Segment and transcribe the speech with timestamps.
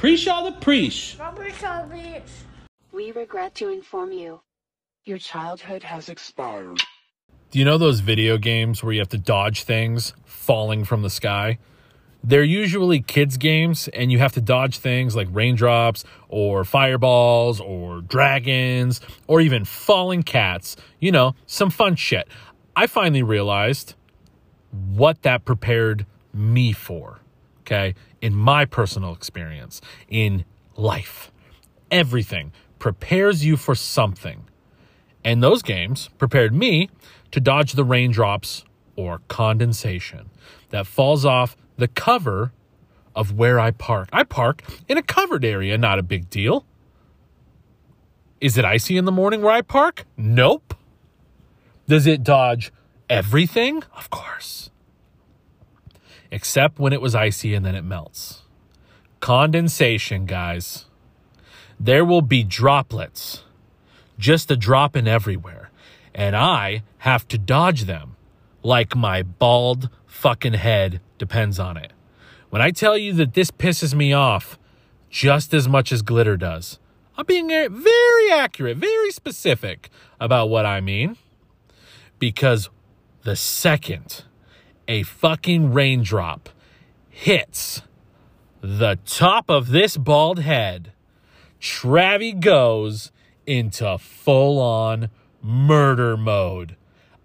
[0.00, 1.18] Preach all the preach.
[2.90, 4.40] We regret to inform you.
[5.04, 6.80] Your childhood has expired.
[7.50, 11.10] Do you know those video games where you have to dodge things falling from the
[11.10, 11.58] sky?
[12.24, 18.00] They're usually kids' games, and you have to dodge things like raindrops or fireballs or
[18.00, 20.76] dragons or even falling cats.
[20.98, 22.26] You know, some fun shit.
[22.74, 23.96] I finally realized
[24.70, 27.19] what that prepared me for,
[27.70, 30.44] okay, in my personal experience, in
[30.76, 31.30] life.
[31.90, 34.44] Everything prepares you for something.
[35.24, 36.90] And those games prepared me
[37.30, 38.64] to dodge the raindrops
[38.96, 40.30] or condensation
[40.70, 42.52] that falls off the cover
[43.14, 44.08] of where I park.
[44.12, 46.64] I park in a covered area, not a big deal.
[48.40, 50.06] Is it icy in the morning where I park?
[50.16, 50.74] Nope.
[51.86, 52.72] Does it dodge
[53.08, 53.82] everything?
[53.96, 54.69] Of course.
[56.30, 58.42] Except when it was icy and then it melts.
[59.20, 60.86] Condensation, guys.
[61.78, 63.44] There will be droplets,
[64.18, 65.70] just a dropping everywhere.
[66.14, 68.16] And I have to dodge them
[68.62, 71.92] like my bald fucking head depends on it.
[72.50, 74.58] When I tell you that this pisses me off
[75.08, 76.78] just as much as glitter does,
[77.16, 81.16] I'm being very accurate, very specific about what I mean.
[82.18, 82.68] Because
[83.22, 84.24] the second
[84.90, 86.48] a fucking raindrop
[87.08, 87.82] hits
[88.60, 90.92] the top of this bald head,
[91.60, 93.12] Travie goes
[93.46, 95.08] into full on
[95.40, 96.74] murder mode.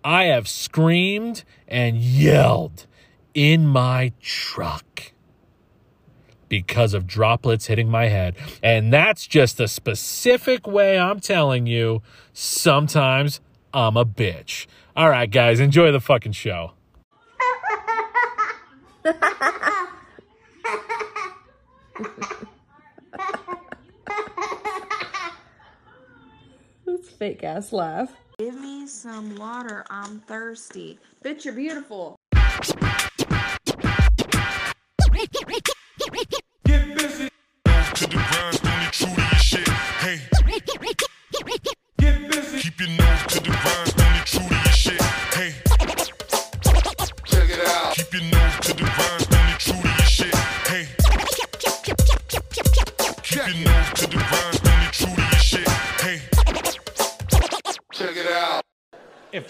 [0.03, 2.85] I have screamed and yelled
[3.33, 5.13] in my truck
[6.47, 8.35] because of droplets hitting my head.
[8.61, 13.41] And that's just a specific way I'm telling you sometimes
[13.73, 14.67] I'm a bitch.
[14.95, 16.73] All right, guys, enjoy the fucking show.
[26.85, 28.11] That's fake ass laugh.
[28.39, 29.85] Give me some water.
[29.91, 30.97] I'm thirsty.
[31.23, 32.14] Bitch, you're beautiful.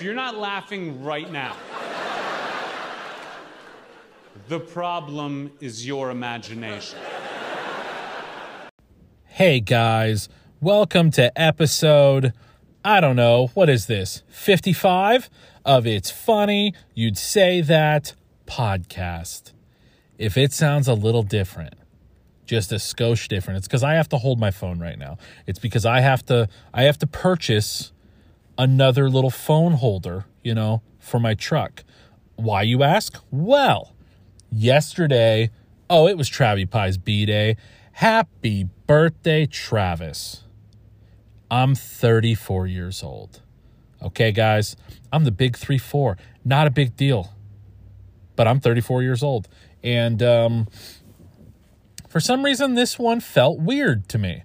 [0.05, 1.55] You're not laughing right now,
[4.47, 6.99] the problem is your imagination.
[9.25, 10.29] Hey guys,
[10.61, 12.33] welcome to episode,
[12.83, 15.27] I don't know, what is this, 55
[15.65, 18.13] of It's Funny You'd Say That
[18.45, 19.53] podcast.
[20.19, 21.73] If it sounds a little different,
[22.45, 25.17] just a skosh different, it's because I have to hold my phone right now.
[25.47, 27.91] It's because I have to I have to purchase
[28.57, 31.83] another little phone holder, you know, for my truck.
[32.35, 33.17] Why you ask?
[33.31, 33.93] Well,
[34.51, 35.51] yesterday,
[35.89, 37.57] oh, it was Travie Pie's B Day.
[37.93, 40.43] Happy birthday, Travis.
[41.49, 43.41] I'm 34 years old.
[44.01, 44.75] Okay, guys,
[45.11, 46.17] I'm the big 3 4.
[46.43, 47.33] Not a big deal.
[48.35, 49.47] But I'm 34 years old.
[49.81, 50.67] And um,
[52.09, 54.43] for some reason, this one felt weird to me.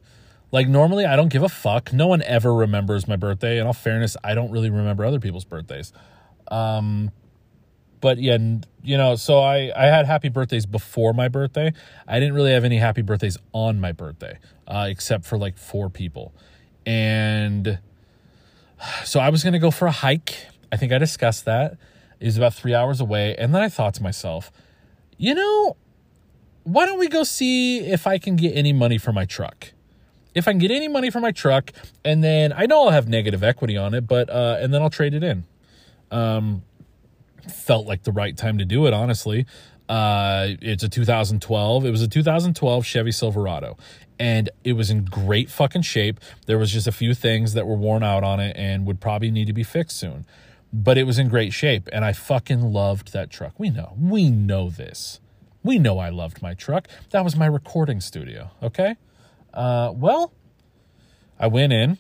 [0.52, 1.92] Like, normally, I don't give a fuck.
[1.92, 3.58] No one ever remembers my birthday.
[3.58, 5.92] In all fairness, I don't really remember other people's birthdays.
[6.48, 7.12] Um,
[8.00, 8.38] but yeah,
[8.82, 11.72] you know, so I, I had happy birthdays before my birthday.
[12.08, 15.90] I didn't really have any happy birthdays on my birthday, uh, except for like four
[15.90, 16.32] people.
[16.86, 17.78] And
[19.04, 20.36] so I was to go for a hike.
[20.72, 21.76] I think I discussed that.
[22.18, 23.36] It was about three hours away.
[23.36, 24.50] And then I thought to myself,
[25.16, 25.76] you know,
[26.64, 29.72] why don't we go see if I can get any money for my truck?
[30.34, 31.72] If I can get any money for my truck,
[32.04, 34.90] and then I know I'll have negative equity on it, but, uh, and then I'll
[34.90, 35.44] trade it in.
[36.10, 36.62] Um,
[37.48, 39.46] felt like the right time to do it, honestly.
[39.88, 41.84] Uh, it's a 2012.
[41.84, 43.76] It was a 2012 Chevy Silverado,
[44.20, 46.20] and it was in great fucking shape.
[46.46, 49.32] There was just a few things that were worn out on it and would probably
[49.32, 50.26] need to be fixed soon,
[50.72, 53.58] but it was in great shape, and I fucking loved that truck.
[53.58, 55.18] We know, we know this.
[55.64, 56.86] We know I loved my truck.
[57.10, 58.52] That was my recording studio.
[58.62, 58.94] Okay.
[59.52, 60.32] Uh, well,
[61.38, 61.98] I went in.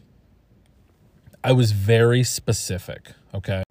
[1.42, 3.12] I was very specific.
[3.34, 3.62] Okay.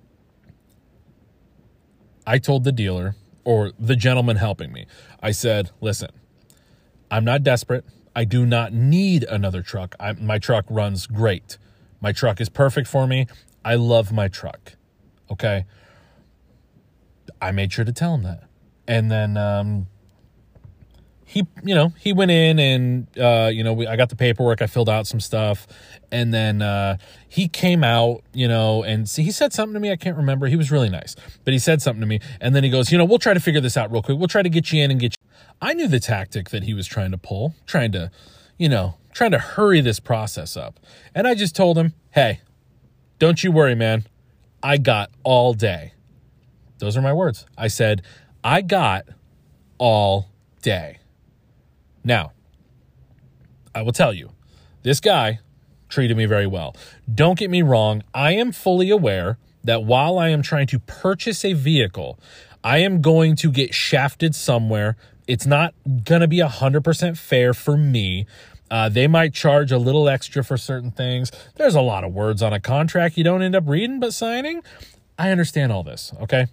[2.25, 4.85] I told the dealer or the gentleman helping me,
[5.21, 6.09] I said, listen,
[7.09, 7.85] I'm not desperate.
[8.15, 9.95] I do not need another truck.
[9.99, 11.57] I, my truck runs great.
[12.01, 13.27] My truck is perfect for me.
[13.63, 14.73] I love my truck.
[15.31, 15.65] Okay.
[17.41, 18.43] I made sure to tell him that.
[18.87, 19.87] And then um,
[21.29, 24.63] he, you know, he went in and, uh, you know, we, I got the paperwork,
[24.63, 25.67] I filled out some stuff,
[26.11, 26.97] and then uh,
[27.27, 29.91] he came out, you know, and see, he said something to me.
[29.91, 30.47] I can't remember.
[30.47, 31.15] He was really nice,
[31.45, 33.39] but he said something to me, and then he goes, you know, we'll try to
[33.39, 34.17] figure this out real quick.
[34.17, 35.29] We'll try to get you in and get you.
[35.61, 38.09] I knew the tactic that he was trying to pull, trying to,
[38.57, 40.79] you know, trying to hurry this process up,
[41.13, 42.41] and I just told him, hey,
[43.19, 44.05] don't you worry, man.
[44.63, 45.93] I got all day.
[46.79, 47.45] Those are my words.
[47.55, 48.01] I said,
[48.43, 49.05] I got
[49.77, 50.31] all
[50.63, 50.98] day.
[52.03, 52.31] Now,
[53.73, 54.31] I will tell you,
[54.83, 55.39] this guy
[55.89, 56.75] treated me very well.
[57.13, 61.43] Don't get me wrong, I am fully aware that while I am trying to purchase
[61.43, 62.19] a vehicle,
[62.63, 64.95] I am going to get shafted somewhere.
[65.27, 65.73] It's not
[66.03, 68.25] going to be 100% fair for me.
[68.71, 71.31] Uh, they might charge a little extra for certain things.
[71.55, 74.61] There's a lot of words on a contract you don't end up reading but signing.
[75.17, 76.47] I understand all this, okay?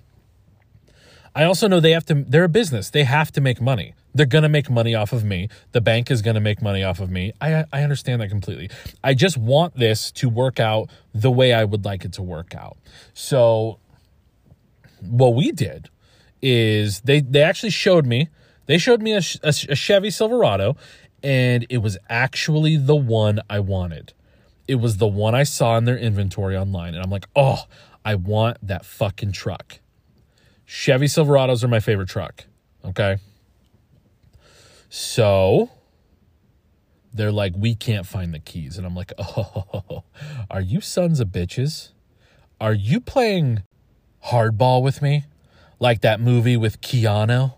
[1.34, 2.88] I also know they have to, they're a business.
[2.88, 3.94] They have to make money.
[4.17, 5.49] They're going to make money off of me.
[5.73, 7.33] The bank is going to make money off of me.
[7.41, 8.71] I, I understand that completely.
[9.05, 12.55] I just want this to work out the way I would like it to work
[12.55, 12.79] out.
[13.13, 13.79] So,
[15.01, 15.91] what we did
[16.41, 18.29] is they, they actually showed me,
[18.65, 20.77] they showed me a, a, a Chevy Silverado,
[21.23, 24.15] and it was actually the one I wanted.
[24.67, 26.95] It was the one I saw in their inventory online.
[26.95, 27.65] And I'm like, oh,
[28.05, 29.81] I want that fucking truck.
[30.65, 32.45] Chevy Silverados are my favorite truck.
[32.85, 33.19] Okay.
[34.88, 35.71] So
[37.12, 38.77] they're like, we can't find the keys.
[38.79, 40.05] And I'm like, oh,
[40.50, 41.93] are you sons of bitches?
[42.61, 43.62] Are you playing
[44.27, 45.25] hardball with me?
[45.79, 47.55] Like that movie with Keanu?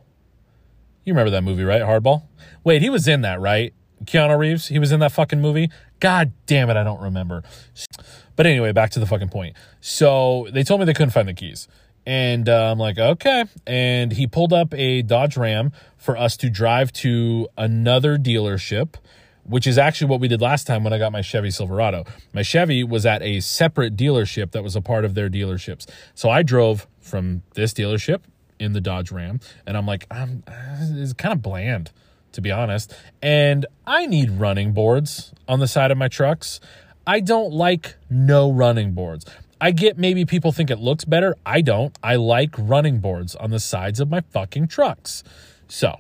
[1.05, 1.83] You remember that movie, right?
[1.83, 2.25] Hardball?
[2.65, 3.73] Wait, he was in that, right?
[4.05, 4.69] Keanu Reeves?
[4.69, 5.71] He was in that fucking movie?
[6.01, 7.43] God damn it, I don't remember.
[8.37, 9.57] But anyway, back to the fucking point.
[9.81, 11.67] So they told me they couldn't find the keys.
[12.09, 13.45] And uh, I'm like, okay.
[13.67, 18.95] And he pulled up a Dodge Ram for us to drive to another dealership,
[19.45, 22.07] which is actually what we did last time when I got my Chevy Silverado.
[22.33, 25.87] My Chevy was at a separate dealership that was a part of their dealerships.
[26.15, 28.23] So I drove from this dealership
[28.59, 31.91] in the Dodge Ram, and I'm like, I'm, it's kind of bland,
[32.33, 32.95] to be honest.
[33.21, 36.59] And I need running boards on the side of my trucks.
[37.07, 39.27] I don't like no running boards.
[39.61, 41.37] I get maybe people think it looks better.
[41.45, 41.97] I don't.
[42.03, 45.25] I like running boards on the sides of my fucking trucks.
[45.67, 45.99] So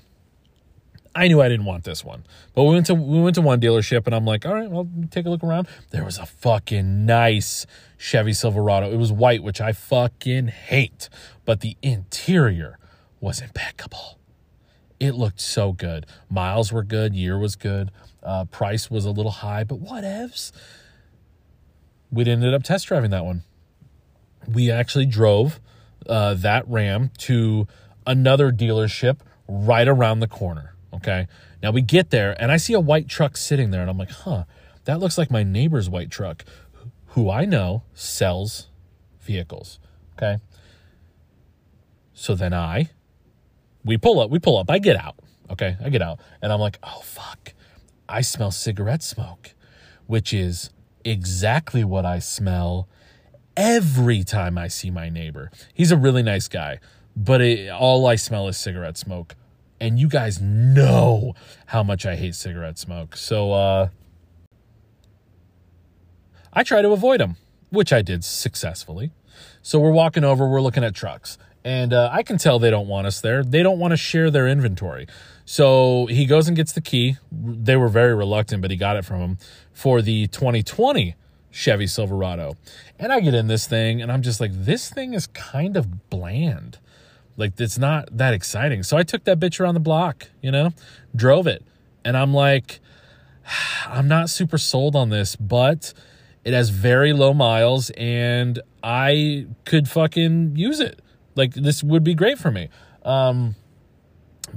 [1.14, 2.24] I knew I didn't want this one.
[2.54, 4.88] But we went to we went to one dealership and I'm like, all right, well,
[5.10, 5.66] take a look around.
[5.90, 7.66] There was a fucking nice
[7.96, 8.92] Chevy Silverado.
[8.92, 11.08] It was white, which I fucking hate.
[11.44, 12.78] But the interior
[13.20, 14.18] was impeccable.
[15.00, 16.06] It looked so good.
[16.30, 17.90] Miles were good, year was good.
[18.22, 20.52] Uh, price was a little high, but whatevs.
[22.10, 23.42] We ended up test driving that one
[24.48, 25.60] we actually drove
[26.08, 27.66] uh, that Ram to
[28.06, 30.74] another dealership right around the corner.
[30.94, 31.26] Okay.
[31.62, 34.10] Now we get there and I see a white truck sitting there and I'm like,
[34.10, 34.44] huh,
[34.84, 36.44] that looks like my neighbor's white truck,
[37.08, 38.68] who I know sells
[39.20, 39.78] vehicles.
[40.16, 40.38] Okay.
[42.14, 42.90] So then I,
[43.84, 45.16] we pull up, we pull up, I get out.
[45.50, 45.76] Okay.
[45.82, 47.52] I get out and I'm like, oh, fuck.
[48.08, 49.54] I smell cigarette smoke,
[50.06, 50.70] which is
[51.04, 52.88] exactly what I smell
[53.58, 55.50] every time I see my neighbor.
[55.74, 56.78] He's a really nice guy,
[57.16, 59.34] but it, all I smell is cigarette smoke.
[59.80, 61.34] And you guys know
[61.66, 63.16] how much I hate cigarette smoke.
[63.16, 63.88] So uh,
[66.52, 67.36] I try to avoid them,
[67.70, 69.10] which I did successfully.
[69.60, 71.36] So we're walking over, we're looking at trucks.
[71.64, 73.42] And uh, I can tell they don't want us there.
[73.42, 75.06] They don't want to share their inventory.
[75.44, 77.16] So he goes and gets the key.
[77.32, 79.38] They were very reluctant, but he got it from him
[79.72, 81.16] for the 2020
[81.50, 82.56] Chevy Silverado.
[82.98, 86.10] And I get in this thing and I'm just like, this thing is kind of
[86.10, 86.78] bland.
[87.36, 88.82] Like, it's not that exciting.
[88.82, 90.72] So I took that bitch around the block, you know,
[91.14, 91.64] drove it.
[92.04, 92.80] And I'm like,
[93.86, 95.94] I'm not super sold on this, but
[96.44, 101.00] it has very low miles and I could fucking use it.
[101.34, 102.68] Like, this would be great for me.
[103.04, 103.54] Um,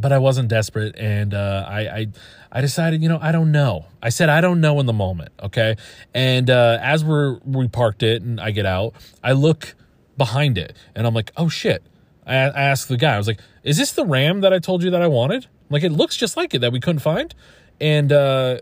[0.02, 2.08] but I wasn't desperate, and uh, I, I
[2.52, 3.86] I decided, you know, I don't know.
[4.02, 5.78] I said I don't know in the moment, okay.
[6.14, 8.94] And uh, as we're we parked it, and I get out,
[9.24, 9.76] I look
[10.18, 11.84] behind it, and I'm like, oh shit.
[12.26, 14.84] I, I asked the guy, I was like, is this the Ram that I told
[14.84, 15.48] you that I wanted?
[15.72, 17.34] Like, it looks just like it that we couldn't find,
[17.80, 18.60] and uh,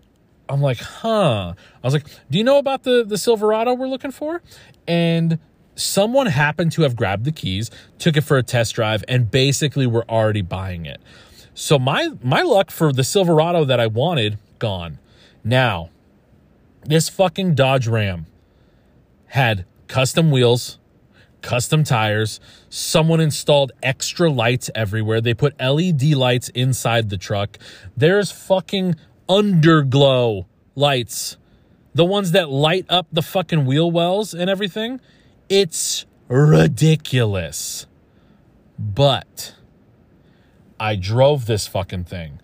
[0.48, 1.53] I'm like, huh.
[1.84, 4.41] I was like, do you know about the the Silverado we're looking for?
[4.88, 5.39] And
[5.75, 9.88] someone happened to have grabbed the keys, took it for a test drive, and basically
[9.88, 11.01] were already buying it.
[11.59, 14.97] So my my luck for the Silverado that I wanted gone.
[15.43, 15.89] Now,
[16.85, 18.27] this fucking Dodge Ram
[19.27, 20.79] had custom wheels,
[21.41, 22.39] custom tires.
[22.69, 25.19] Someone installed extra lights everywhere.
[25.19, 27.59] They put LED lights inside the truck.
[27.95, 28.95] There's fucking
[29.27, 31.35] underglow lights.
[31.93, 35.01] The ones that light up the fucking wheel wells and everything.
[35.49, 37.85] It's ridiculous.
[38.79, 39.55] But
[40.79, 42.39] I drove this fucking thing.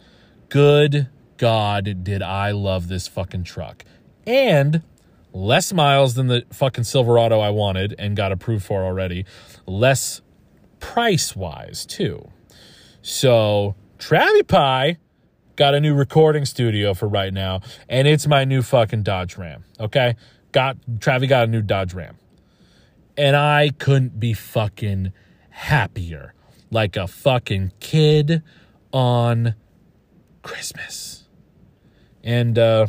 [0.49, 3.83] Good God, did I love this fucking truck.
[4.27, 4.83] And
[5.33, 9.25] less miles than the fucking Silverado I wanted and got approved for already.
[9.65, 10.21] Less
[10.79, 12.29] price wise, too.
[13.01, 14.97] So, Travie Pie
[15.55, 19.63] got a new recording studio for right now, and it's my new fucking Dodge Ram.
[19.79, 20.15] Okay?
[20.51, 22.17] Got Travie got a new Dodge Ram.
[23.17, 25.13] And I couldn't be fucking
[25.49, 26.34] happier.
[26.71, 28.43] Like a fucking kid
[28.91, 29.55] on
[30.41, 31.27] Christmas.
[32.23, 32.87] And uh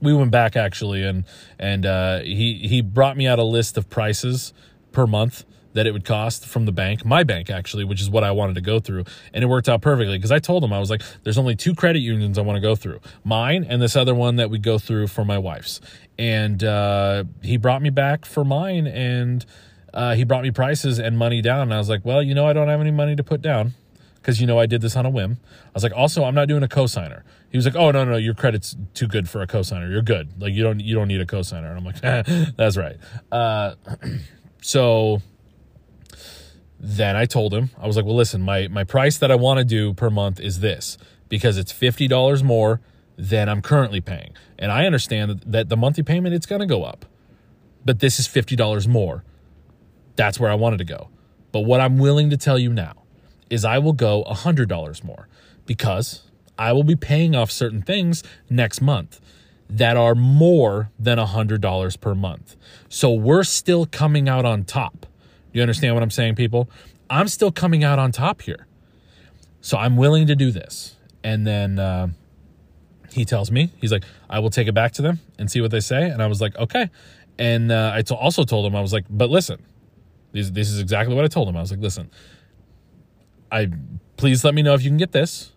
[0.00, 1.24] we went back actually and
[1.58, 4.52] and uh he he brought me out a list of prices
[4.92, 8.24] per month that it would cost from the bank, my bank actually, which is what
[8.24, 9.04] I wanted to go through.
[9.32, 11.74] And it worked out perfectly because I told him, I was like, there's only two
[11.74, 14.78] credit unions I want to go through mine and this other one that we go
[14.78, 15.80] through for my wife's.
[16.18, 19.46] And uh, he brought me back for mine and
[19.92, 21.62] uh, he brought me prices and money down.
[21.62, 23.74] And I was like, well, you know, I don't have any money to put down
[24.16, 25.38] because, you know, I did this on a whim.
[25.42, 27.22] I was like, also, I'm not doing a cosigner.
[27.50, 29.90] He was like, oh, no, no, your credit's too good for a cosigner.
[29.90, 30.40] You're good.
[30.40, 31.74] Like, you don't, you don't need a cosigner.
[31.74, 32.00] And I'm like,
[32.56, 32.96] that's right.
[33.32, 33.74] Uh,
[34.62, 35.22] so
[36.78, 39.58] then I told him, I was like, well, listen, my, my price that I want
[39.58, 40.96] to do per month is this
[41.28, 42.80] because it's $50 more
[43.16, 44.32] than I'm currently paying.
[44.58, 47.04] And I understand that the monthly payment, it's going to go up,
[47.84, 49.24] but this is $50 more.
[50.20, 51.08] That's where I wanted to go.
[51.50, 53.04] But what I'm willing to tell you now
[53.48, 55.28] is I will go $100 more
[55.64, 56.24] because
[56.58, 59.18] I will be paying off certain things next month
[59.70, 62.56] that are more than $100 per month.
[62.90, 65.06] So we're still coming out on top.
[65.54, 66.68] You understand what I'm saying, people?
[67.08, 68.66] I'm still coming out on top here.
[69.62, 70.96] So I'm willing to do this.
[71.24, 72.08] And then uh,
[73.10, 75.70] he tells me, he's like, I will take it back to them and see what
[75.70, 76.10] they say.
[76.10, 76.90] And I was like, okay.
[77.38, 79.64] And uh, I t- also told him, I was like, but listen,
[80.32, 81.56] this, this is exactly what I told him.
[81.56, 82.10] I was like, listen,
[83.50, 83.68] I
[84.16, 85.52] please let me know if you can get this.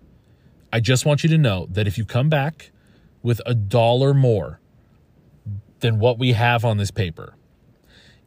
[0.72, 2.72] I just want you to know that if you come back
[3.22, 4.60] with a dollar more
[5.82, 7.36] than what we have on this paper,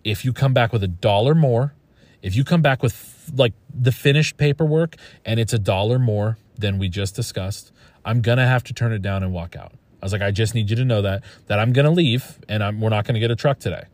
[0.05, 1.75] if you come back with a dollar more,
[2.23, 6.79] if you come back with like the finished paperwork and it's a dollar more than
[6.79, 7.73] we just discussed,
[8.05, 9.73] I'm going to have to turn it down and walk out.
[10.01, 12.39] I was like, I just need you to know that that I'm going to leave
[12.49, 13.85] and I'm, we're not going to get a truck today.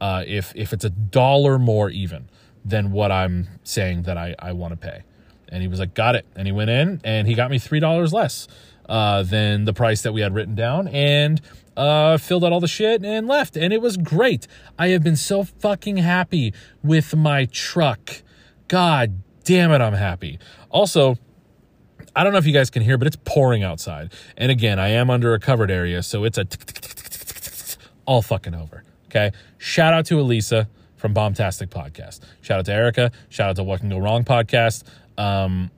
[0.00, 2.28] Uh, if if it's a dollar more even
[2.64, 5.04] than what I'm saying that I, I want to pay.
[5.48, 6.26] And he was like, got it.
[6.34, 8.48] And he went in and he got me $3 less
[8.88, 11.40] uh, than the price that we had written down and
[11.76, 13.56] uh, filled out all the shit and left.
[13.56, 14.48] And it was great.
[14.78, 18.22] I have been so fucking happy with my truck.
[18.66, 20.40] God damn it, I'm happy.
[20.70, 21.16] Also,
[22.16, 24.12] I don't know if you guys can hear, but it's pouring outside.
[24.36, 26.46] And again, I am under a covered area, so it's a
[28.06, 28.82] all fucking over.
[29.16, 29.34] Okay.
[29.56, 32.20] Shout out to Elisa from Bombtastic Podcast.
[32.42, 33.10] Shout out to Erica.
[33.30, 34.84] Shout out to What Can Go Wrong Podcast.
[35.16, 35.70] Um,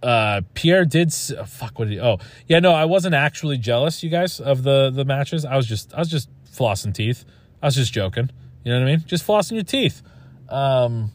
[0.00, 4.02] uh, Pierre did oh, fuck what did he, oh yeah no I wasn't actually jealous
[4.02, 7.24] you guys of the the matches I was just I was just flossing teeth
[7.62, 8.28] I was just joking
[8.64, 10.02] you know what I mean just flossing your teeth
[10.50, 11.10] um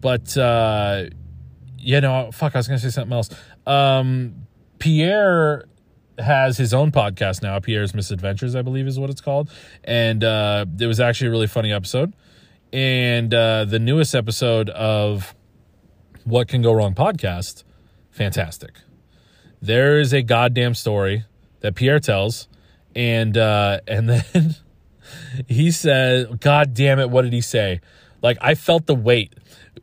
[0.00, 1.06] but uh
[1.78, 3.30] yeah no fuck I was gonna say something else
[3.66, 4.46] um
[4.78, 5.64] Pierre
[6.18, 9.50] has his own podcast now Pierre's Misadventures I believe is what it's called
[9.84, 12.14] and uh it was actually a really funny episode
[12.72, 15.34] and uh the newest episode of
[16.28, 17.64] what Can Go Wrong podcast,
[18.10, 18.72] fantastic.
[19.62, 21.24] There is a goddamn story
[21.60, 22.48] that Pierre tells,
[22.94, 24.54] and uh, and then
[25.48, 27.80] he said, "God damn it, what did he say?"
[28.22, 29.34] Like I felt the weight.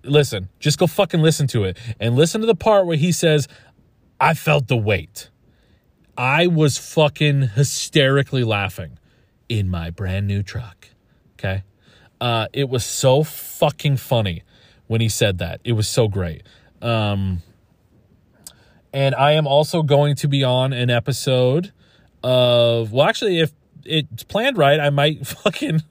[0.04, 3.48] Listen, just go fucking listen to it and listen to the part where he says,
[4.20, 5.30] "I felt the weight."
[6.18, 9.00] I was fucking hysterically laughing
[9.50, 10.90] in my brand new truck.
[11.34, 11.64] Okay.
[12.22, 14.44] Uh, it was so fucking funny
[14.88, 15.60] when he said that.
[15.64, 16.44] It was so great.
[16.82, 17.42] Um,
[18.94, 21.74] and I am also going to be on an episode
[22.24, 23.52] of, well, actually, if
[23.84, 25.84] it's planned right, I might fucking.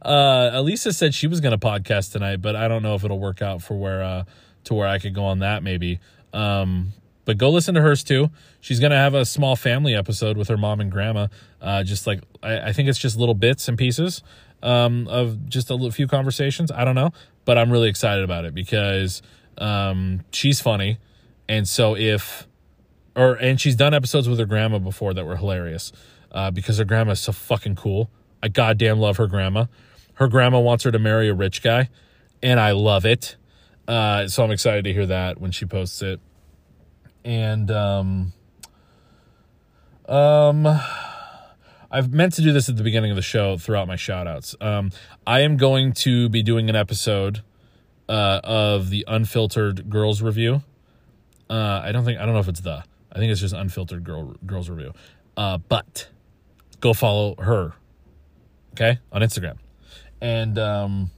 [0.00, 3.18] Uh, Elisa said she was going to podcast tonight, but I don't know if it'll
[3.18, 4.24] work out for where, uh,
[4.64, 6.00] to where I could go on that maybe.
[6.32, 6.92] Um,
[7.28, 8.30] but go listen to hers too.
[8.58, 11.26] She's gonna have a small family episode with her mom and grandma.
[11.60, 14.22] Uh, just like I, I think it's just little bits and pieces
[14.62, 16.72] um, of just a few conversations.
[16.72, 17.10] I don't know,
[17.44, 19.20] but I'm really excited about it because
[19.58, 21.00] um, she's funny,
[21.50, 22.48] and so if
[23.14, 25.92] or and she's done episodes with her grandma before that were hilarious
[26.32, 28.10] uh, because her grandma is so fucking cool.
[28.42, 29.66] I goddamn love her grandma.
[30.14, 31.90] her grandma wants her to marry a rich guy,
[32.42, 33.36] and I love it.
[33.86, 36.20] Uh, so I'm excited to hear that when she posts it.
[37.24, 38.32] And um,
[40.08, 40.66] um,
[41.90, 44.54] I've meant to do this at the beginning of the show throughout my shout outs.
[44.60, 44.90] Um,
[45.26, 47.42] I am going to be doing an episode
[48.08, 50.62] uh, of the unfiltered girls review.
[51.50, 52.84] Uh, I don't think I don't know if it's the.
[53.10, 54.92] I think it's just unfiltered girl girls review.
[55.36, 56.08] Uh, but
[56.80, 57.72] go follow her,
[58.72, 59.56] okay, on Instagram.
[60.20, 61.10] And um,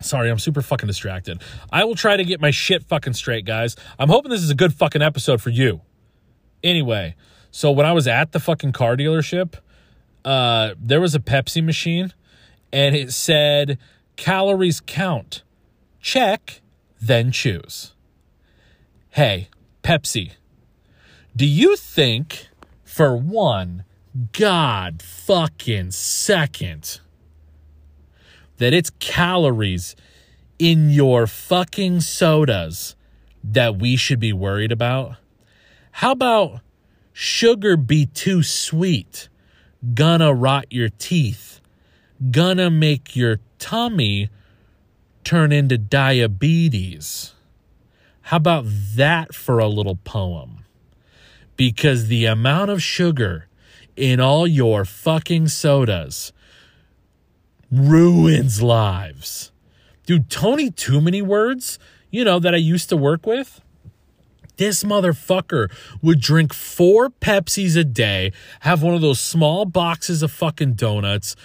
[0.00, 1.42] sorry, I'm super fucking distracted.
[1.72, 3.76] I will try to get my shit fucking straight, guys.
[3.98, 5.80] I'm hoping this is a good fucking episode for you.
[6.62, 7.14] Anyway,
[7.50, 9.54] so when I was at the fucking car dealership,
[10.24, 12.12] uh, there was a Pepsi machine,
[12.72, 13.78] and it said
[14.16, 15.42] calories count.
[16.00, 16.60] Check,
[17.00, 17.94] then choose.
[19.10, 19.48] Hey,
[19.82, 20.32] Pepsi,
[21.34, 22.48] do you think
[22.84, 23.84] for one
[24.32, 27.00] god fucking second
[28.58, 29.96] that it's calories
[30.58, 32.96] in your fucking sodas
[33.44, 35.16] that we should be worried about?
[35.92, 36.60] How about
[37.12, 39.28] sugar be too sweet?
[39.94, 41.60] Gonna rot your teeth.
[42.30, 44.30] Gonna make your tummy
[45.24, 47.34] turn into diabetes.
[48.22, 48.64] How about
[48.96, 50.64] that for a little poem?
[51.56, 53.46] Because the amount of sugar
[53.96, 56.32] in all your fucking sodas
[57.70, 59.52] ruins lives.
[60.04, 61.78] Dude, Tony Too Many Words,
[62.10, 63.60] you know, that I used to work with,
[64.56, 65.70] this motherfucker
[66.00, 71.36] would drink four Pepsis a day, have one of those small boxes of fucking donuts,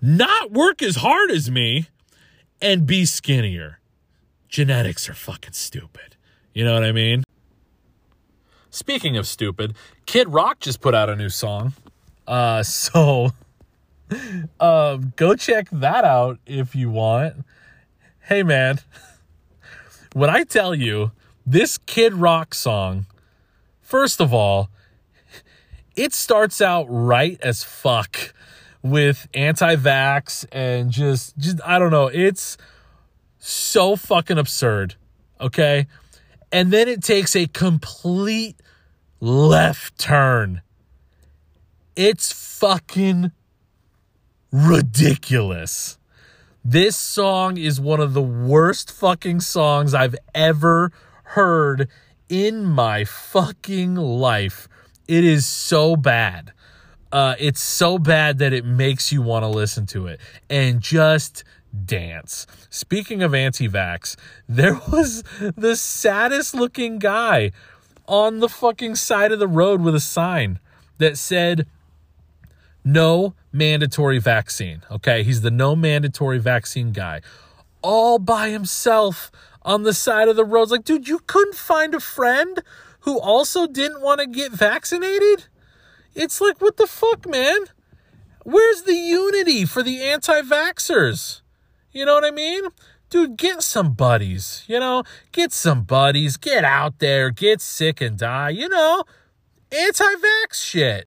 [0.00, 1.88] not work as hard as me,
[2.60, 3.80] and be skinnier.
[4.48, 6.16] Genetics are fucking stupid.
[6.54, 7.24] You know what I mean?
[8.70, 9.74] Speaking of stupid,
[10.06, 11.74] Kid Rock just put out a new song.
[12.26, 13.32] Uh, so
[14.60, 17.44] um, go check that out if you want.
[18.20, 18.78] Hey, man,
[20.12, 21.12] when I tell you
[21.44, 23.06] this Kid Rock song,
[23.80, 24.70] first of all,
[25.96, 28.34] it starts out right as fuck
[28.82, 32.56] with anti-vax and just just I don't know, it's
[33.38, 34.96] so fucking absurd,
[35.40, 35.86] okay?
[36.50, 38.56] And then it takes a complete
[39.20, 40.62] left turn.
[41.96, 43.32] It's fucking
[44.52, 45.98] ridiculous.
[46.64, 50.92] This song is one of the worst fucking songs I've ever
[51.24, 51.88] heard
[52.28, 54.68] in my fucking life.
[55.08, 56.52] It is so bad.
[57.10, 61.44] Uh, it's so bad that it makes you want to listen to it and just
[61.84, 62.46] dance.
[62.70, 64.16] Speaking of anti vax,
[64.48, 67.50] there was the saddest looking guy
[68.06, 70.58] on the fucking side of the road with a sign
[70.98, 71.66] that said,
[72.84, 74.82] no mandatory vaccine.
[74.90, 75.22] Okay.
[75.22, 77.20] He's the no mandatory vaccine guy
[77.82, 79.30] all by himself
[79.62, 80.64] on the side of the road.
[80.64, 82.62] It's like, dude, you couldn't find a friend
[83.00, 85.46] who also didn't want to get vaccinated?
[86.14, 87.58] It's like, what the fuck, man?
[88.44, 91.42] Where's the unity for the anti vaxxers?
[91.92, 92.64] You know what I mean?
[93.10, 95.04] Dude, get some buddies, you know?
[95.32, 99.04] Get some buddies, get out there, get sick and die, you know?
[99.70, 101.08] Anti vax shit.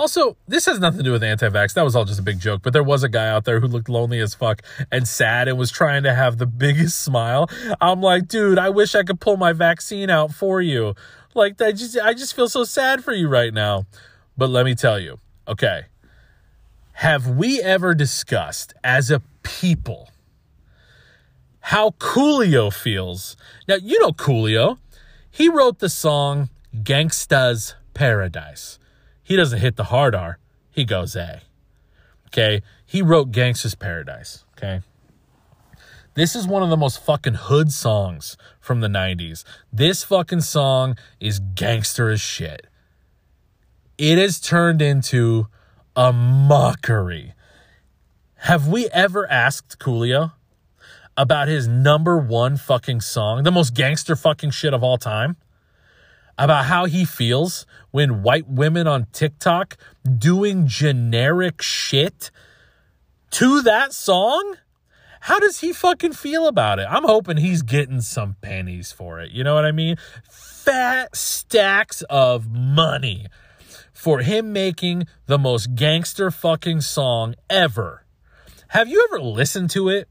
[0.00, 1.74] Also, this has nothing to do with anti-vax.
[1.74, 2.62] That was all just a big joke.
[2.62, 5.58] But there was a guy out there who looked lonely as fuck and sad and
[5.58, 7.50] was trying to have the biggest smile.
[7.82, 10.94] I'm like, dude, I wish I could pull my vaccine out for you.
[11.34, 13.84] Like, I just, I just feel so sad for you right now.
[14.38, 15.82] But let me tell you, okay,
[16.92, 20.08] have we ever discussed as a people
[21.60, 23.36] how Coolio feels?
[23.68, 24.78] Now, you know Coolio.
[25.30, 28.78] He wrote the song Gangsta's Paradise.
[29.30, 30.38] He doesn't hit the hard R,
[30.72, 31.42] he goes A.
[32.26, 32.62] Okay?
[32.84, 34.44] He wrote Gangsta's Paradise.
[34.58, 34.80] Okay?
[36.14, 39.44] This is one of the most fucking hood songs from the 90s.
[39.72, 42.66] This fucking song is gangster as shit.
[43.96, 45.46] It has turned into
[45.94, 47.34] a mockery.
[48.34, 50.32] Have we ever asked Coolio
[51.16, 55.36] about his number one fucking song, the most gangster fucking shit of all time?
[56.40, 59.76] About how he feels when white women on TikTok
[60.18, 62.30] doing generic shit
[63.32, 64.56] to that song?
[65.20, 66.86] How does he fucking feel about it?
[66.88, 69.32] I'm hoping he's getting some pennies for it.
[69.32, 69.96] You know what I mean?
[70.30, 73.26] Fat stacks of money
[73.92, 78.06] for him making the most gangster fucking song ever.
[78.68, 80.08] Have you ever listened to it?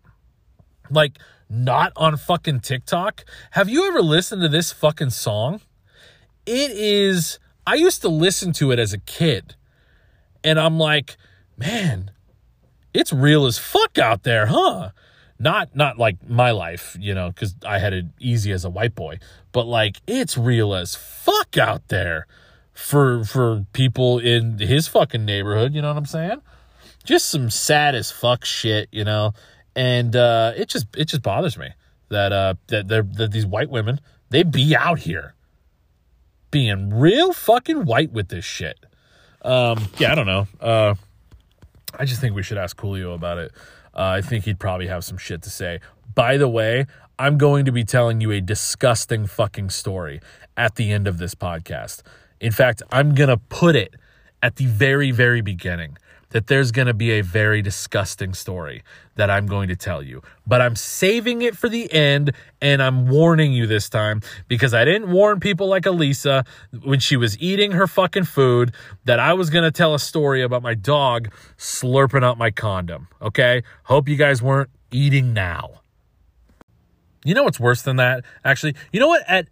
[0.92, 1.18] Like,
[1.50, 3.26] not on fucking TikTok?
[3.52, 5.62] Have you ever listened to this fucking song?
[6.46, 9.56] It is, I used to listen to it as a kid,
[10.44, 11.18] and I'm like,
[11.58, 12.12] man,
[12.94, 14.92] it's real as fuck out there, huh?
[15.42, 18.94] Not not like my life, you know, cuz I had it easy as a white
[18.94, 19.20] boy,
[19.52, 22.28] but like it's real as fuck out there
[22.74, 26.42] for for people in his fucking neighborhood, you know what I'm saying?
[27.06, 29.34] Just some sad as fuck shit, you know.
[29.76, 31.70] And uh it just it just bothers me
[32.10, 35.36] that uh that that these white women, they be out here
[36.52, 38.78] being real fucking white with this shit.
[39.42, 40.48] Um yeah, I don't know.
[40.60, 40.96] Uh
[41.98, 43.52] I just think we should ask Coolio about it.
[43.96, 45.80] Uh, I think he'd probably have some shit to say.
[46.14, 46.86] By the way,
[47.18, 50.22] I'm going to be telling you a disgusting fucking story
[50.56, 52.02] at the end of this podcast.
[52.40, 53.96] In fact, I'm going to put it
[54.42, 55.98] at the very, very beginning
[56.32, 58.84] that there's going to be a very disgusting story
[59.16, 60.22] that I'm going to tell you.
[60.46, 64.86] But I'm saving it for the end and I'm warning you this time because I
[64.86, 66.44] didn't warn people like Elisa
[66.84, 68.74] when she was eating her fucking food
[69.06, 73.08] that I was going to tell a story about my dog slurping up my condom.
[73.22, 73.64] Okay?
[73.84, 75.82] Hope you guys weren't eating now.
[77.26, 78.24] You know what's worse than that?
[78.46, 79.24] Actually, you know what?
[79.28, 79.48] At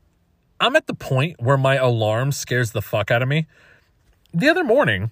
[0.60, 3.46] I'm at the point where my alarm scares the fuck out of me.
[4.34, 5.12] The other morning,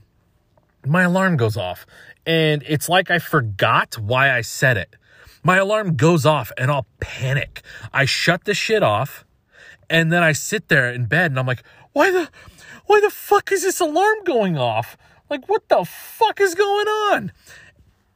[0.88, 1.86] my alarm goes off
[2.26, 4.96] and it's like I forgot why I said it.
[5.44, 7.62] My alarm goes off and I'll panic.
[7.94, 9.26] I shut the shit off
[9.90, 12.30] and then I sit there in bed and I'm like, why the,
[12.88, 14.98] why the fuck is this alarm going off?
[15.30, 17.32] Like, what the fuck is going on?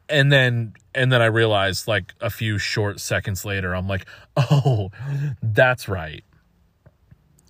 [0.10, 4.90] And then, and then I realized like a few short seconds later, I'm like, oh,
[5.42, 6.24] that's right.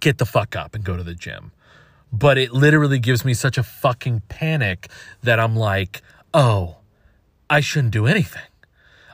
[0.01, 1.51] Get the fuck up and go to the gym
[2.11, 4.89] but it literally gives me such a fucking panic
[5.23, 6.01] that I'm like,
[6.33, 6.77] oh,
[7.49, 8.41] I shouldn't do anything.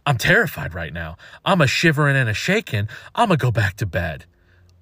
[0.06, 1.18] I'm terrified right now.
[1.44, 2.88] I'm a shivering and a shaking.
[3.16, 4.26] I'm gonna go back to bed,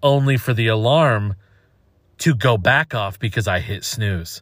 [0.02, 1.36] only for the alarm
[2.20, 4.42] to go back off because I hit snooze.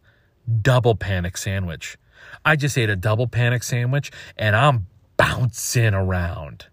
[0.61, 1.97] Double panic sandwich.
[2.43, 6.65] I just ate a double panic sandwich and I'm bouncing around.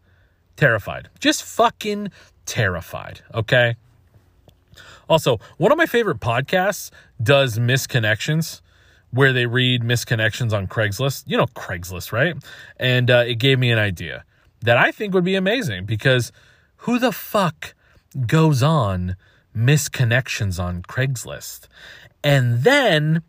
[0.57, 1.09] Terrified.
[1.21, 2.11] Just fucking
[2.47, 3.21] terrified.
[3.35, 3.77] Okay.
[5.09, 6.90] Also, one of my favorite podcasts
[7.23, 8.61] does misconnections
[9.11, 11.25] where they read misconnections on Craigslist.
[11.27, 12.37] You know, Craigslist, right?
[12.77, 14.25] And uh, it gave me an idea
[14.61, 16.33] that I think would be amazing because
[16.79, 17.75] who the fuck
[18.27, 19.16] goes on
[19.57, 21.68] misconnections on Craigslist?
[22.23, 23.23] And then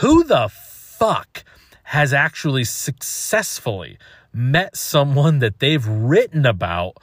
[0.00, 1.44] who the fuck
[1.84, 3.98] has actually successfully
[4.32, 6.98] met someone that they've written about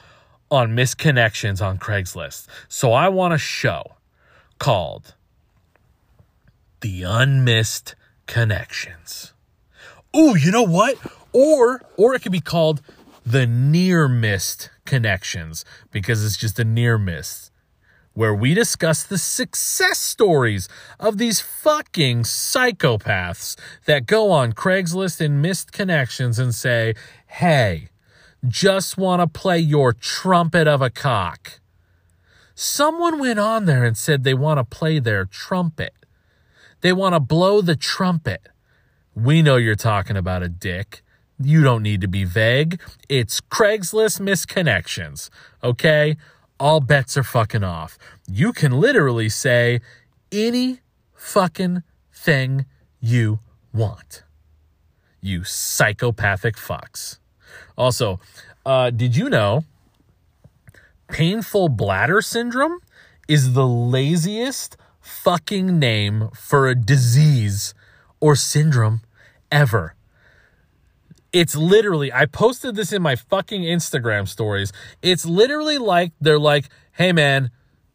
[0.50, 2.46] on misconnections on Craigslist?
[2.68, 3.95] So I want to show
[4.58, 5.14] called
[6.80, 7.94] The Unmissed
[8.26, 9.32] Connections.
[10.16, 10.96] Ooh, you know what?
[11.32, 12.80] Or or it could be called
[13.24, 17.50] the near missed connections because it's just a near miss
[18.14, 25.42] where we discuss the success stories of these fucking psychopaths that go on Craigslist and
[25.42, 26.94] missed connections and say,
[27.26, 27.90] "Hey,
[28.48, 31.60] just want to play your trumpet of a cock."
[32.58, 35.92] Someone went on there and said they want to play their trumpet.
[36.80, 38.48] They want to blow the trumpet.
[39.14, 41.02] We know you're talking about a dick.
[41.38, 42.80] You don't need to be vague.
[43.10, 45.28] It's Craigslist misconnections.
[45.62, 46.16] Okay?
[46.58, 47.98] All bets are fucking off.
[48.26, 49.82] You can literally say
[50.32, 50.80] any
[51.12, 52.64] fucking thing
[53.00, 53.40] you
[53.74, 54.22] want.
[55.20, 57.18] You psychopathic fucks.
[57.76, 58.18] Also,
[58.64, 59.64] uh, did you know
[61.08, 62.78] painful bladder syndrome
[63.28, 67.74] is the laziest fucking name for a disease
[68.20, 69.02] or syndrome
[69.50, 69.94] ever.
[71.32, 74.72] It's literally, I posted this in my fucking Instagram stories.
[75.02, 77.50] It's literally like they're like, hey man,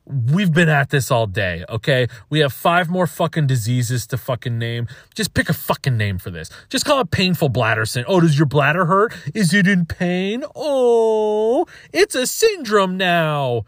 [0.06, 2.08] we've been at this all day, okay?
[2.30, 4.88] We have five more fucking diseases to fucking name.
[5.16, 6.50] Just pick a fucking name for this.
[6.70, 8.16] Just call it painful bladder syndrome.
[8.16, 9.14] Oh, does your bladder hurt?
[9.34, 10.44] Is it in pain?
[10.56, 13.64] Oh, it's a syndrome now.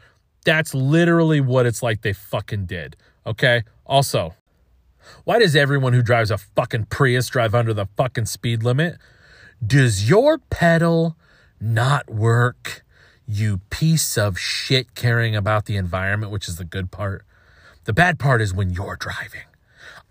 [0.46, 3.64] That's literally what it's like they fucking did, okay?
[3.86, 4.36] Also,
[5.24, 8.98] why does everyone who drives a fucking Prius drive under the fucking speed limit?
[9.66, 11.16] Does your pedal
[11.62, 12.83] not work?
[13.36, 17.26] You piece of shit caring about the environment, which is the good part.
[17.86, 19.48] The bad part is when you're driving.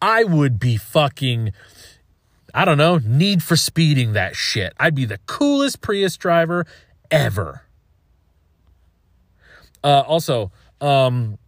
[0.00, 1.52] I would be fucking,
[2.52, 4.72] I don't know, need for speeding that shit.
[4.76, 6.66] I'd be the coolest Prius driver
[7.12, 7.62] ever.
[9.84, 11.38] Uh, also, um,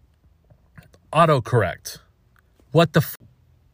[1.13, 1.99] autocorrect.
[2.71, 3.17] What the f-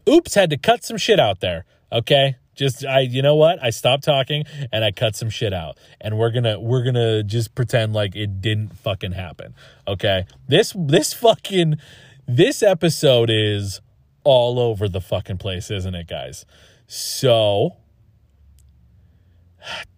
[0.09, 1.67] Oops, had to cut some shit out there.
[1.93, 2.37] Okay?
[2.61, 3.59] Just I you know what?
[3.65, 5.79] I stopped talking and I cut some shit out.
[5.99, 9.55] And we're going to we're going to just pretend like it didn't fucking happen.
[9.89, 10.27] Okay?
[10.47, 11.77] This this fucking
[12.29, 13.81] this episode is
[14.25, 16.45] all over the fucking place, isn't it, guys?
[16.87, 17.79] So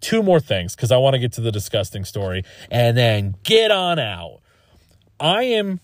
[0.01, 3.73] two more things because I want to get to the disgusting story and then get
[3.73, 4.39] on out.
[5.19, 5.81] I am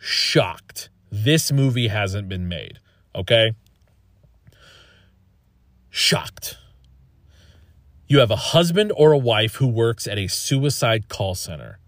[0.00, 2.80] shocked this movie hasn't been made.
[3.14, 3.52] Okay?
[6.06, 6.56] Shocked.
[8.06, 11.80] You have a husband or a wife who works at a suicide call center.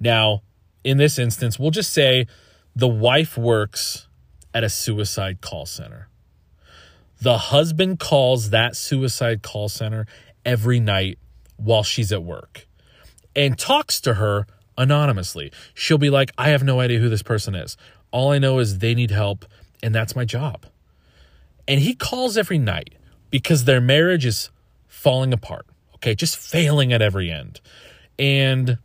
[0.00, 0.42] Now,
[0.82, 2.26] in this instance, we'll just say
[2.74, 4.08] the wife works
[4.52, 6.08] at a suicide call center.
[7.20, 10.08] The husband calls that suicide call center
[10.44, 11.20] every night
[11.56, 12.66] while she's at work
[13.36, 15.52] and talks to her anonymously.
[15.72, 17.76] She'll be like, I have no idea who this person is.
[18.10, 19.44] All I know is they need help,
[19.84, 20.66] and that's my job.
[21.68, 22.96] And he calls every night
[23.32, 24.50] because their marriage is
[24.86, 25.66] falling apart,
[25.96, 27.60] okay, just failing at every end.
[28.16, 28.78] And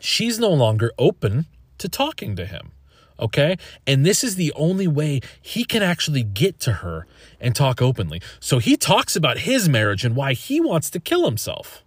[0.00, 1.46] she's no longer open
[1.78, 2.72] to talking to him.
[3.20, 3.56] Okay.
[3.86, 7.06] And this is the only way he can actually get to her
[7.40, 8.20] and talk openly.
[8.38, 11.82] So he talks about his marriage and why he wants to kill himself.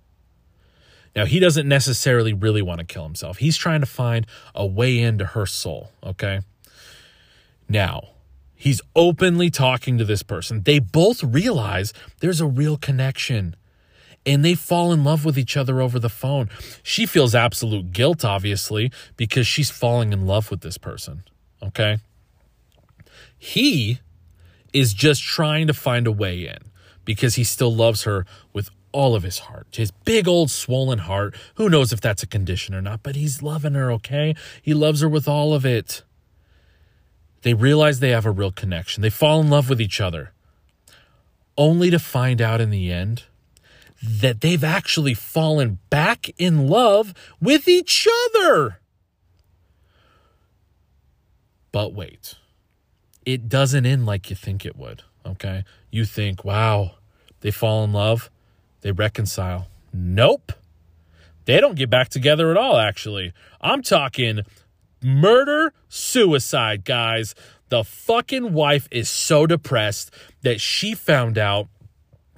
[1.16, 3.38] Now, he doesn't necessarily really want to kill himself.
[3.38, 5.92] He's trying to find a way into her soul.
[6.04, 6.40] Okay.
[7.68, 8.10] Now,
[8.62, 10.62] he's openly talking to this person.
[10.62, 13.56] They both realize there's a real connection
[14.24, 16.48] and they fall in love with each other over the phone.
[16.84, 21.24] She feels absolute guilt, obviously, because she's falling in love with this person.
[21.64, 21.98] Okay.
[23.36, 24.00] He
[24.72, 26.60] is just trying to find a way in
[27.04, 29.70] because he still loves her with all of his heart.
[29.76, 31.36] His big old swollen heart.
[31.56, 34.36] Who knows if that's a condition or not, but he's loving her, okay?
[34.62, 36.04] He loves her with all of it.
[37.44, 39.02] They realize they have a real connection.
[39.02, 40.32] They fall in love with each other,
[41.58, 43.24] only to find out in the end
[44.04, 48.80] that they've actually fallen back in love with each other.
[51.72, 52.36] But wait,
[53.26, 55.64] it doesn't end like you think it would, okay?
[55.90, 56.96] You think, wow,
[57.42, 58.30] they fall in love,
[58.82, 59.68] they reconcile.
[59.94, 60.54] Nope.
[61.46, 63.34] They don't get back together at all, actually.
[63.60, 64.42] I'm talking
[65.04, 67.36] murder, suicide, guys.
[67.70, 71.68] The fucking wife is so depressed that she found out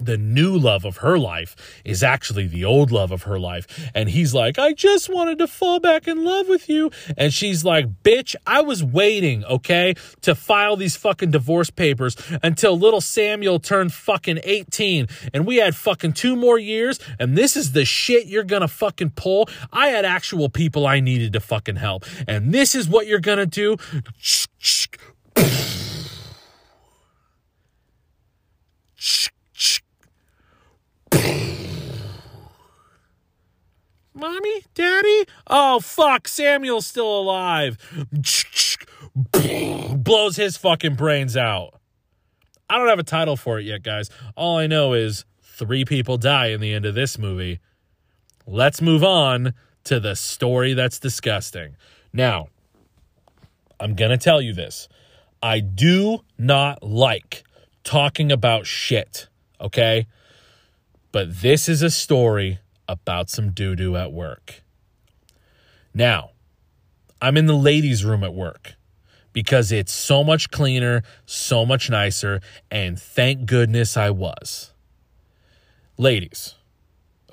[0.05, 3.89] the new love of her life is actually the old love of her life.
[3.93, 6.91] And he's like, I just wanted to fall back in love with you.
[7.17, 12.77] And she's like, bitch, I was waiting, okay, to file these fucking divorce papers until
[12.77, 15.07] little Samuel turned fucking 18.
[15.33, 16.99] And we had fucking two more years.
[17.19, 19.49] And this is the shit you're gonna fucking pull.
[19.71, 22.05] I had actual people I needed to fucking help.
[22.27, 23.77] And this is what you're gonna do.
[34.13, 34.63] Mommy?
[34.73, 35.25] Daddy?
[35.47, 36.27] Oh, fuck.
[36.27, 37.77] Samuel's still alive.
[39.95, 41.79] Blows his fucking brains out.
[42.69, 44.09] I don't have a title for it yet, guys.
[44.35, 47.59] All I know is three people die in the end of this movie.
[48.45, 49.53] Let's move on
[49.85, 51.75] to the story that's disgusting.
[52.11, 52.47] Now,
[53.79, 54.87] I'm going to tell you this.
[55.41, 57.43] I do not like
[57.83, 59.27] talking about shit,
[59.59, 60.07] okay?
[61.11, 64.63] But this is a story about some doo doo at work.
[65.93, 66.31] Now,
[67.21, 68.73] I'm in the ladies' room at work
[69.31, 74.73] because it's so much cleaner, so much nicer, and thank goodness I was.
[75.97, 76.55] Ladies.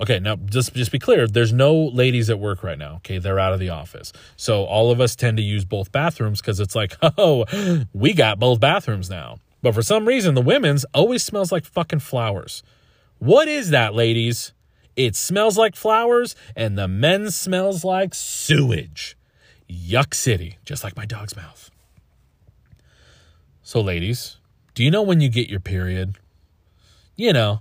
[0.00, 2.96] Okay, now just just be clear, there's no ladies at work right now.
[2.96, 4.12] Okay, they're out of the office.
[4.34, 7.44] So all of us tend to use both bathrooms cuz it's like, "Oh,
[7.92, 11.98] we got both bathrooms now." But for some reason, the women's always smells like fucking
[11.98, 12.62] flowers.
[13.18, 14.52] What is that, ladies?
[14.96, 19.16] It smells like flowers, and the men smells like sewage.
[19.68, 21.70] Yuck City, just like my dog's mouth.
[23.62, 24.36] So, ladies,
[24.74, 26.16] do you know when you get your period?
[27.16, 27.60] You know,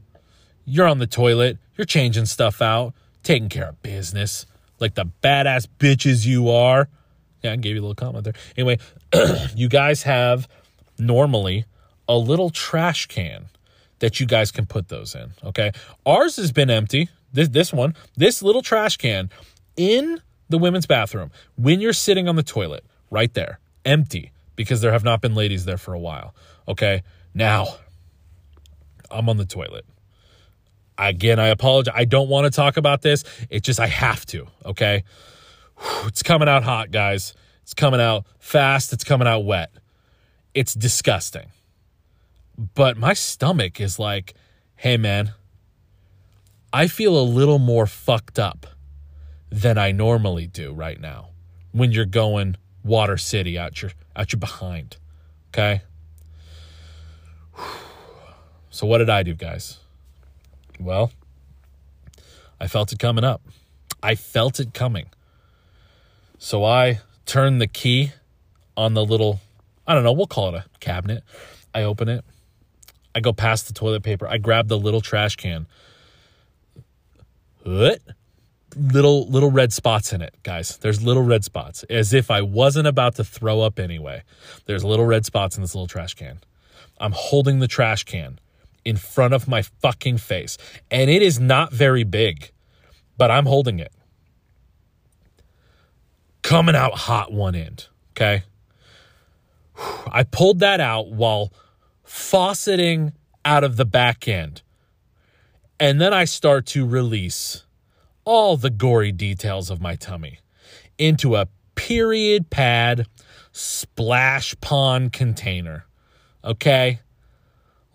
[0.66, 4.46] you're on the toilet, you're changing stuff out, taking care of business,
[4.80, 6.90] like the badass bitches you are.
[7.44, 8.34] Yeah, I gave you a little comment there.
[8.58, 8.80] Anyway,
[9.56, 10.48] you guys have
[10.98, 11.66] normally
[12.08, 13.46] a little trash can
[14.00, 15.32] that you guys can put those in.
[15.44, 15.72] Okay.
[16.06, 19.30] Ours has been empty this this one, this little trash can
[19.78, 24.92] in the women's bathroom when you're sitting on the toilet, right there, empty because there
[24.92, 26.36] have not been ladies there for a while.
[26.68, 27.02] Okay?
[27.34, 27.68] Now,
[29.10, 29.86] I'm on the toilet.
[30.98, 31.94] Again, I apologize.
[31.96, 33.24] I don't want to talk about this.
[33.50, 35.06] It just I have to, okay?
[36.08, 37.34] It's coming out hot, guys.
[37.64, 38.92] It's coming out fast.
[38.92, 39.72] It's coming out wet.
[40.54, 41.52] It's disgusting.
[42.76, 44.34] But my stomach is like,
[44.76, 45.32] hey, man,
[46.72, 48.68] I feel a little more fucked up
[49.50, 51.30] than I normally do right now
[51.72, 54.98] when you're going Water City out your out your behind.
[55.50, 55.82] Okay?
[58.72, 59.80] So what did I do, guys?
[60.80, 61.12] Well,
[62.62, 63.42] I felt it coming up.
[64.04, 65.08] I felt it coming.
[66.38, 68.12] So I turn the key
[68.78, 69.40] on the little,
[69.88, 71.24] I don't know, we'll call it a cabinet.
[71.74, 72.24] I open it.
[73.16, 74.28] I go past the toilet paper.
[74.28, 75.68] I grab the little trash can.
[78.76, 80.78] Little little red spots in it, guys.
[80.78, 84.24] There's little red spots, as if I wasn't about to throw up anyway.
[84.66, 86.40] There's little red spots in this little trash can.
[87.00, 88.40] I'm holding the trash can
[88.86, 90.58] in front of my fucking face,
[90.90, 92.52] and it is not very big,
[93.18, 93.92] but I'm holding it.
[96.42, 98.44] Coming out hot one end, okay?
[100.12, 101.54] I pulled that out while
[102.04, 103.14] fauceting
[103.46, 104.62] out of the back end.
[105.80, 107.64] And then I start to release
[108.26, 110.40] all the gory details of my tummy
[110.98, 113.08] into a period pad
[113.52, 115.86] splash pond container.
[116.44, 117.00] Okay?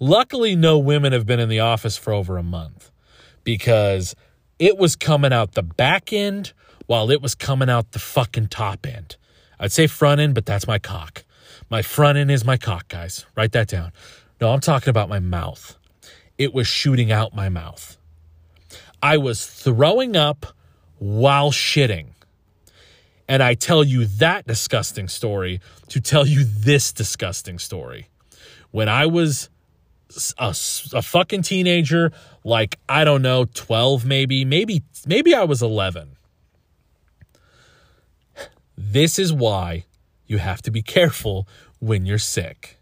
[0.01, 2.91] Luckily, no women have been in the office for over a month
[3.45, 4.15] because
[4.59, 6.53] it was coming out the back end
[6.87, 9.17] while it was coming out the fucking top end.
[9.59, 11.25] I'd say front end, but that's my cock.
[11.71, 13.25] My front end is my cock, guys.
[13.37, 13.93] Write that down.
[14.41, 15.79] No, I'm talking about my mouth.
[16.39, 17.97] It was shooting out my mouth.
[19.03, 20.47] I was throwing up
[20.99, 22.09] while shitting.
[23.29, 28.09] And I tell you that disgusting story to tell you this disgusting story.
[28.71, 29.49] When I was
[30.39, 30.55] a,
[30.93, 32.13] a fucking teenager,
[32.45, 36.17] like, I don't know, 12 maybe, maybe, maybe I was 11.
[38.77, 39.85] This is why
[40.27, 41.47] you have to be careful
[41.79, 42.79] when you're sick.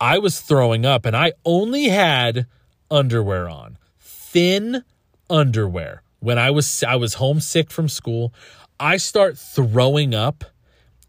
[0.00, 2.46] I was throwing up and I only had
[2.90, 4.84] underwear on, thin
[5.28, 6.02] underwear.
[6.20, 8.32] When I was I was homesick from school,
[8.78, 10.44] I start throwing up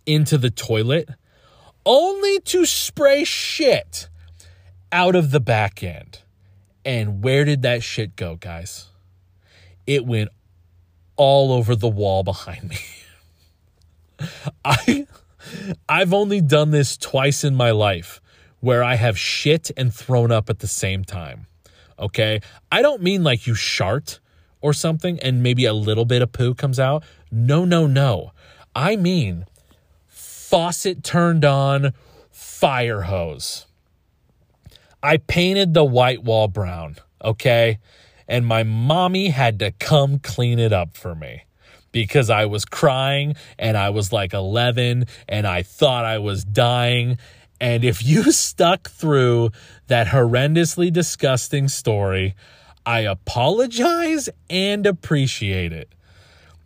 [0.06, 1.10] into the toilet
[1.86, 4.10] only to spray shit
[4.91, 6.19] out of the back end.
[6.84, 8.88] And where did that shit go, guys?
[9.88, 10.30] It went
[11.15, 12.77] all over the wall behind me.
[14.65, 15.08] I
[15.89, 18.20] I've only done this twice in my life
[18.62, 21.47] where I have shit and thrown up at the same time.
[22.00, 22.39] Okay?
[22.71, 24.19] I don't mean like you shart
[24.62, 27.04] or something and maybe a little bit of poo comes out.
[27.32, 28.32] No, no, no.
[28.74, 29.45] I mean
[30.08, 31.93] faucet turned on,
[32.30, 33.65] fire hose.
[35.02, 37.80] I painted the white wall brown, okay?
[38.28, 41.43] And my mommy had to come clean it up for me
[41.93, 47.17] because I was crying and I was like 11 and I thought I was dying.
[47.62, 49.52] And if you stuck through
[49.88, 52.36] that horrendously disgusting story,
[52.86, 55.93] I apologize and appreciate it.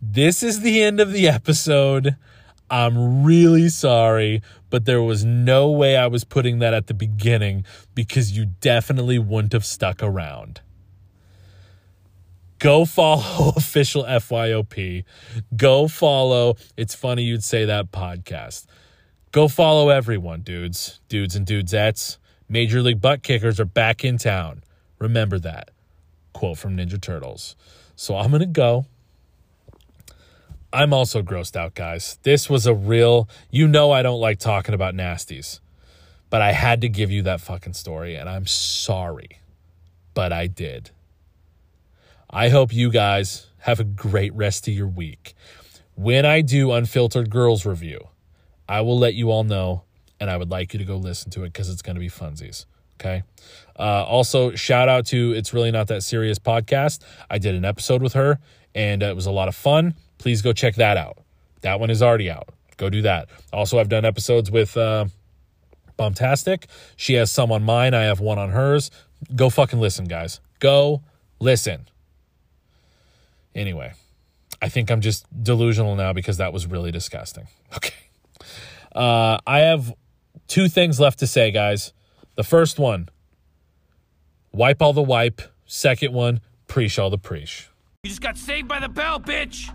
[0.00, 2.16] This is the end of the episode.
[2.70, 7.64] I'm really sorry, but there was no way I was putting that at the beginning
[7.94, 10.62] because you definitely wouldn't have stuck around
[12.58, 15.04] go follow official FYOP.
[15.56, 18.66] Go follow It's Funny You'd Say That podcast.
[19.36, 22.16] Go follow everyone, dudes, dudes and dudesettes.
[22.48, 24.62] Major League Butt Kickers are back in town.
[24.98, 25.72] Remember that.
[26.32, 27.54] Quote from Ninja Turtles.
[27.96, 28.86] So I'm going to go.
[30.72, 32.18] I'm also grossed out, guys.
[32.22, 35.60] This was a real, you know, I don't like talking about nasties,
[36.30, 39.40] but I had to give you that fucking story, and I'm sorry,
[40.14, 40.92] but I did.
[42.30, 45.34] I hope you guys have a great rest of your week.
[45.94, 48.08] When I do Unfiltered Girls review,
[48.68, 49.82] I will let you all know,
[50.20, 52.08] and I would like you to go listen to it because it's going to be
[52.08, 52.66] funsies.
[53.00, 53.22] Okay.
[53.78, 57.00] Uh, also, shout out to It's Really Not That Serious podcast.
[57.30, 58.38] I did an episode with her,
[58.74, 59.94] and it was a lot of fun.
[60.18, 61.18] Please go check that out.
[61.60, 62.48] That one is already out.
[62.76, 63.28] Go do that.
[63.52, 65.06] Also, I've done episodes with uh,
[65.98, 66.64] Bombtastic.
[66.96, 67.94] She has some on mine.
[67.94, 68.90] I have one on hers.
[69.34, 70.40] Go fucking listen, guys.
[70.58, 71.02] Go
[71.38, 71.88] listen.
[73.54, 73.92] Anyway,
[74.60, 77.48] I think I'm just delusional now because that was really disgusting.
[77.76, 77.92] Okay.
[78.96, 79.94] Uh, I have
[80.48, 81.92] two things left to say, guys.
[82.34, 83.10] The first one,
[84.52, 85.42] wipe all the wipe.
[85.66, 87.66] Second one, preesh all the preesh.
[88.04, 89.70] You just got saved by the bell, bitch!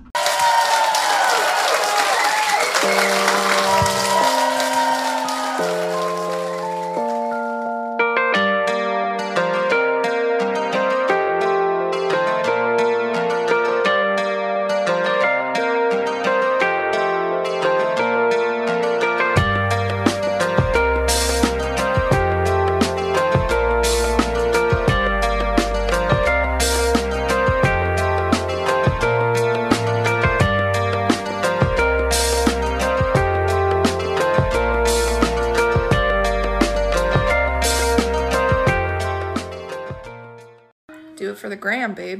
[41.81, 42.19] Gram, babe.